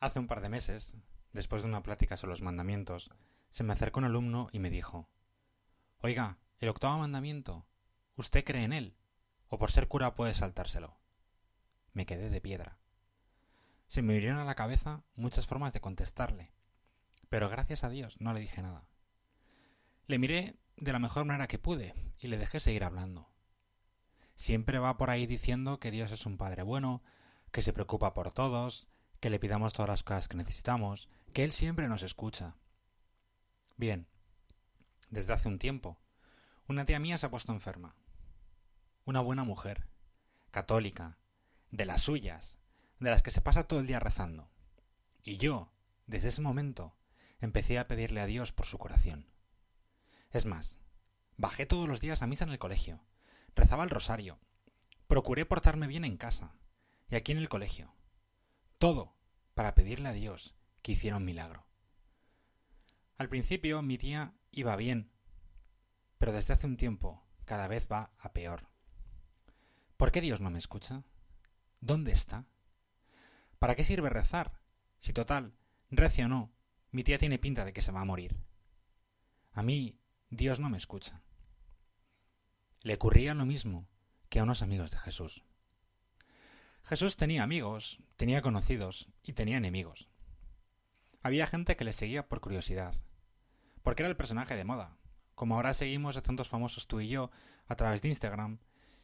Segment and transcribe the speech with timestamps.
[0.00, 0.96] Hace un par de meses,
[1.34, 3.10] después de una plática sobre los mandamientos,
[3.50, 5.10] se me acercó un alumno y me dijo
[6.00, 7.66] Oiga, el octavo mandamiento,
[8.16, 8.96] ¿usted cree en él?
[9.48, 10.96] ¿O por ser cura puede saltárselo?
[11.92, 12.78] Me quedé de piedra.
[13.88, 16.50] Se me vinieron a la cabeza muchas formas de contestarle,
[17.28, 18.86] pero gracias a Dios no le dije nada.
[20.06, 23.28] Le miré de la mejor manera que pude y le dejé seguir hablando.
[24.34, 27.02] Siempre va por ahí diciendo que Dios es un Padre bueno,
[27.52, 28.88] que se preocupa por todos,
[29.20, 32.56] que le pidamos todas las cosas que necesitamos, que Él siempre nos escucha.
[33.76, 34.08] Bien,
[35.10, 35.98] desde hace un tiempo,
[36.66, 37.94] una tía mía se ha puesto enferma.
[39.04, 39.86] Una buena mujer,
[40.50, 41.18] católica,
[41.70, 42.58] de las suyas,
[42.98, 44.50] de las que se pasa todo el día rezando.
[45.22, 45.72] Y yo,
[46.06, 46.96] desde ese momento,
[47.40, 49.26] empecé a pedirle a Dios por su curación.
[50.30, 50.78] Es más,
[51.36, 53.00] bajé todos los días a misa en el colegio,
[53.54, 54.38] rezaba el rosario,
[55.08, 56.54] procuré portarme bien en casa
[57.08, 57.92] y aquí en el colegio,
[58.80, 59.14] todo
[59.52, 61.66] para pedirle a Dios que hiciera un milagro.
[63.18, 65.12] Al principio mi tía iba bien,
[66.16, 68.70] pero desde hace un tiempo cada vez va a peor.
[69.98, 71.04] ¿Por qué Dios no me escucha?
[71.82, 72.46] ¿Dónde está?
[73.58, 74.62] ¿Para qué sirve rezar?
[74.98, 75.52] Si total,
[75.90, 76.50] rece o no,
[76.90, 78.40] mi tía tiene pinta de que se va a morir.
[79.52, 80.00] A mí
[80.30, 81.20] Dios no me escucha.
[82.80, 83.90] Le ocurría lo mismo
[84.30, 85.44] que a unos amigos de Jesús.
[86.84, 90.08] Jesús tenía amigos, tenía conocidos y tenía enemigos.
[91.22, 92.94] Había gente que le seguía por curiosidad,
[93.82, 94.96] porque era el personaje de moda.
[95.34, 97.30] Como ahora seguimos a tantos famosos tú y yo
[97.66, 98.58] a través de Instagram,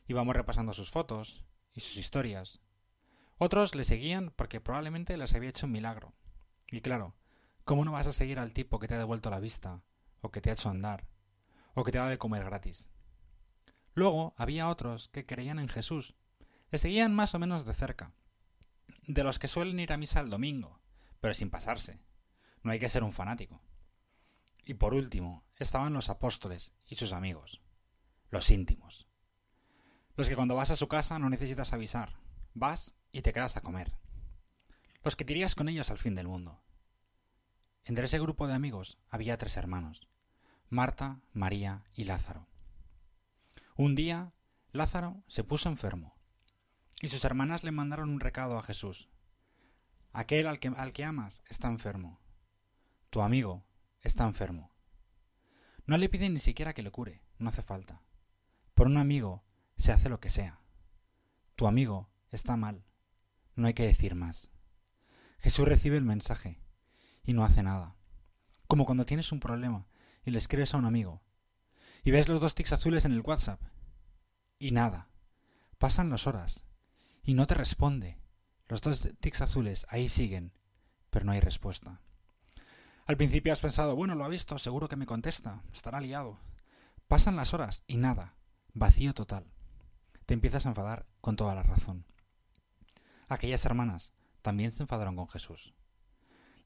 [0.06, 2.60] y vamos repasando sus fotos y sus historias.
[3.38, 6.14] Otros le seguían porque probablemente les había hecho un milagro.
[6.70, 7.14] Y claro,
[7.64, 9.83] ¿cómo no vas a seguir al tipo que te ha devuelto la vista,
[10.20, 11.06] o que te ha hecho andar,
[11.74, 12.88] o que te ha de comer gratis?
[13.94, 16.16] Luego había otros que creían en Jesús
[16.70, 18.12] le seguían más o menos de cerca.
[19.06, 20.81] De los que suelen ir a misa el domingo,
[21.20, 22.00] pero sin pasarse.
[22.62, 23.61] No hay que ser un fanático.
[24.64, 27.62] Y por último, estaban los apóstoles y sus amigos,
[28.30, 29.07] los íntimos.
[30.17, 32.14] Los que cuando vas a su casa no necesitas avisar,
[32.55, 33.92] vas y te quedas a comer.
[35.05, 36.61] Los que tirías con ellos al fin del mundo.
[37.85, 40.08] Entre ese grupo de amigos había tres hermanos,
[40.69, 42.48] Marta, María y Lázaro.
[43.77, 44.33] Un día,
[44.73, 46.15] Lázaro se puso enfermo
[47.02, 49.08] y sus hermanas le mandaron un recado a Jesús.
[50.12, 52.18] Aquel al que, amas está enfermo.
[53.11, 53.67] Tu amigo
[54.01, 54.73] está enfermo.
[55.84, 58.02] No le piden ni siquiera que le cure, no hace falta.
[58.74, 59.45] Por un amigo
[59.77, 60.61] se hace lo que sea.
[61.55, 62.84] Tu amigo está mal.
[63.55, 64.51] No hay que decir más.
[65.39, 66.61] Jesús recibe el mensaje
[67.23, 67.95] y no hace nada.
[68.67, 69.86] Como cuando tienes un problema
[70.24, 71.23] y le escribes a un amigo
[72.05, 73.61] y ves los dos tics azules en el WhatsApp
[74.58, 75.08] y nada.
[75.78, 76.64] Pasan las horas
[77.27, 78.19] y no te responde.
[78.69, 80.53] Los dos tics azules ahí siguen,
[81.11, 82.01] pero no hay respuesta.
[83.05, 86.39] Al principio has pensado, bueno, lo ha visto, seguro que me contesta, estará liado.
[87.09, 88.37] Pasan las horas y nada,
[88.73, 89.53] vacío total.
[90.25, 92.07] Te empiezas a enfadar con toda la razón.
[93.29, 95.75] Aquellas hermanas también se enfadaron con Jesús.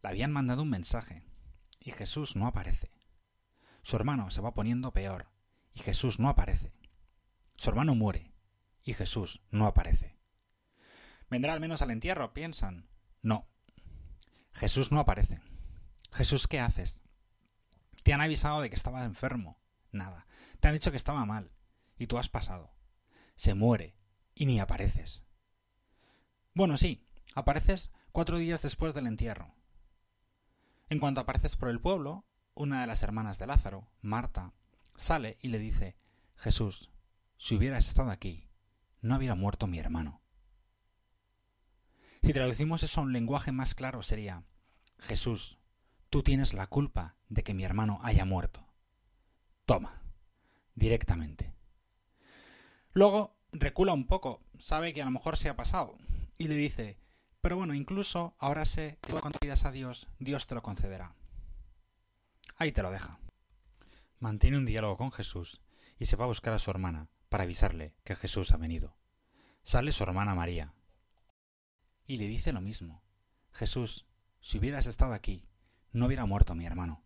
[0.03, 1.25] Le habían mandado un mensaje
[1.79, 2.91] y Jesús no aparece.
[3.83, 5.27] Su hermano se va poniendo peor
[5.73, 6.75] y Jesús no aparece.
[7.57, 8.35] Su hermano muere
[8.83, 10.20] y Jesús no aparece.
[11.31, 12.89] Vendrá al menos al entierro, piensan.
[13.23, 13.49] No.
[14.53, 15.41] Jesús no aparece.
[16.13, 17.03] Jesús, ¿qué haces?
[18.03, 19.59] Te han avisado de que estaba enfermo.
[19.93, 20.27] Nada.
[20.59, 21.53] Te han dicho que estaba mal.
[21.97, 22.73] Y tú has pasado.
[23.37, 23.97] Se muere.
[24.35, 25.23] Y ni apareces.
[26.55, 27.07] Bueno, sí.
[27.35, 29.55] Apareces cuatro días después del entierro.
[30.89, 34.53] En cuanto apareces por el pueblo, una de las hermanas de Lázaro, Marta,
[34.97, 35.97] sale y le dice
[36.37, 36.91] Jesús,
[37.39, 38.49] si hubieras estado aquí,
[39.01, 40.21] no hubiera muerto mi hermano.
[42.23, 44.45] Si traducimos eso a un lenguaje más claro sería
[44.99, 45.59] Jesús,
[46.11, 48.67] tú tienes la culpa de que mi hermano haya muerto.
[49.65, 50.03] Toma,
[50.75, 51.55] directamente.
[52.93, 55.97] Luego recula un poco, sabe que a lo mejor se ha pasado,
[56.39, 56.99] y le dice,
[57.41, 61.15] pero bueno, incluso ahora sé que cuando pidas a Dios, Dios te lo concederá.
[62.57, 63.19] Ahí te lo deja.
[64.19, 65.63] Mantiene un diálogo con Jesús
[65.99, 68.97] y se va a buscar a su hermana para avisarle que Jesús ha venido.
[69.63, 70.75] Sale su hermana María,
[72.11, 73.05] y le dice lo mismo.
[73.53, 74.05] Jesús,
[74.41, 75.47] si hubieras estado aquí,
[75.93, 77.05] no hubiera muerto mi hermano.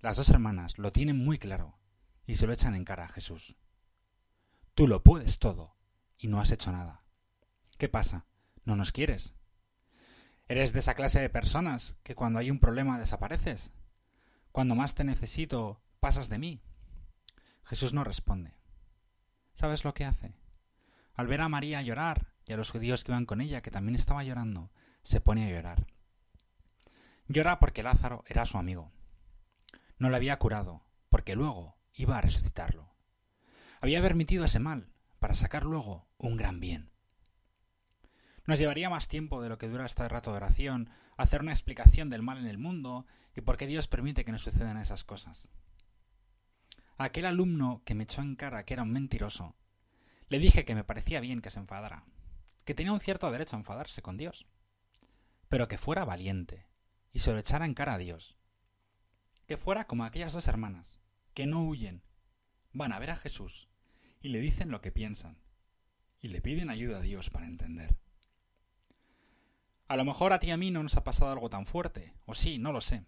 [0.00, 1.78] Las dos hermanas lo tienen muy claro
[2.26, 3.54] y se lo echan en cara a Jesús.
[4.74, 5.76] Tú lo puedes todo
[6.18, 7.04] y no has hecho nada.
[7.78, 8.26] ¿Qué pasa?
[8.64, 9.36] ¿No nos quieres?
[10.48, 13.70] ¿Eres de esa clase de personas que cuando hay un problema desapareces?
[14.50, 16.60] Cuando más te necesito, pasas de mí.
[17.62, 18.52] Jesús no responde.
[19.54, 20.34] ¿Sabes lo que hace?
[21.14, 23.96] Al ver a María llorar y a los judíos que iban con ella, que también
[23.96, 24.70] estaba llorando,
[25.02, 25.86] se pone a llorar.
[27.28, 28.92] Llora porque Lázaro era su amigo.
[29.98, 32.94] No lo había curado, porque luego iba a resucitarlo.
[33.80, 36.90] Había permitido ese mal para sacar luego un gran bien.
[38.46, 42.10] Nos llevaría más tiempo de lo que dura este rato de oración hacer una explicación
[42.10, 45.48] del mal en el mundo y por qué Dios permite que nos sucedan esas cosas.
[46.98, 49.56] aquel alumno que me echó en cara que era un mentiroso,
[50.28, 52.04] le dije que me parecía bien que se enfadara,
[52.66, 54.44] que tenía un cierto derecho a enfadarse con Dios,
[55.48, 56.66] pero que fuera valiente
[57.12, 58.36] y se lo echara en cara a Dios,
[59.46, 61.00] que fuera como aquellas dos hermanas,
[61.32, 62.02] que no huyen,
[62.72, 63.68] van a ver a Jesús
[64.20, 65.38] y le dicen lo que piensan,
[66.20, 67.96] y le piden ayuda a Dios para entender.
[69.86, 72.14] A lo mejor a ti y a mí no nos ha pasado algo tan fuerte,
[72.24, 73.04] o sí, no lo sé.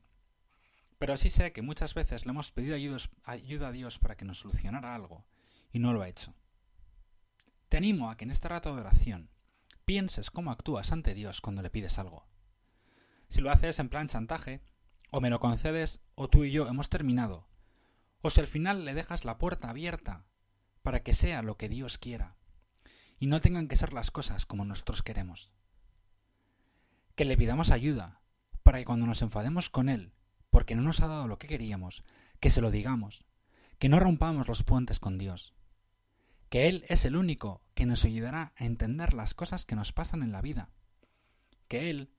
[1.00, 2.76] Pero sí sé que muchas veces le hemos pedido
[3.24, 5.26] ayuda a Dios para que nos solucionara algo,
[5.72, 6.32] y no lo ha hecho.
[7.68, 9.30] Te animo a que en este rato de oración
[9.88, 12.26] pienses cómo actúas ante Dios cuando le pides algo.
[13.30, 14.60] Si lo haces en plan chantaje,
[15.10, 17.48] o me lo concedes, o tú y yo hemos terminado,
[18.20, 20.26] o si al final le dejas la puerta abierta
[20.82, 22.36] para que sea lo que Dios quiera,
[23.18, 25.52] y no tengan que ser las cosas como nosotros queremos
[27.14, 28.20] que le pidamos ayuda,
[28.62, 30.12] para que cuando nos enfademos con Él,
[30.50, 32.04] porque no nos ha dado lo que queríamos,
[32.40, 33.24] que se lo digamos,
[33.78, 35.54] que no rompamos los puentes con Dios,
[36.48, 40.22] que Él es el único que nos ayudará a entender las cosas que nos pasan
[40.22, 40.70] en la vida,
[41.68, 42.10] que Él,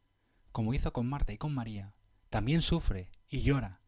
[0.52, 1.94] como hizo con Marta y con María,
[2.30, 3.82] también sufre y llora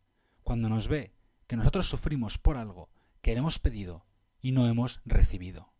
[0.43, 1.13] cuando nos ve
[1.47, 2.89] que nosotros sufrimos por algo
[3.21, 4.05] que le hemos pedido
[4.41, 5.70] y no hemos recibido.